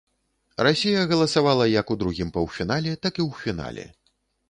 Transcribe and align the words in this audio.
Расія 0.67 1.03
галасавала 1.11 1.69
як 1.81 1.93
у 1.97 1.99
другім 2.01 2.35
паўфінале, 2.41 2.99
так 3.07 3.13
і 3.25 3.27
ў 3.29 3.47
фінале. 3.47 3.91